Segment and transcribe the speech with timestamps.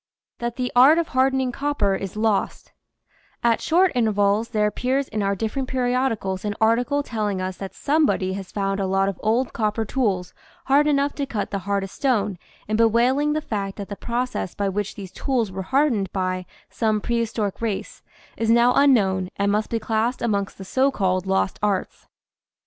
[0.39, 2.71] THAT THE ART OF HARDENING COPPER IS LOST
[3.45, 8.33] T short intervals there appears in our different periodicals an article telling us that somebody
[8.33, 10.33] has found a lot of old copper tools
[10.65, 14.67] hard enough to cut the hardest stone and bewailing the fact that the process by
[14.69, 18.01] which these tools were hardened by some prehistoric race
[18.37, 22.07] is now unknown and must be classed amongst the so called "lost arts."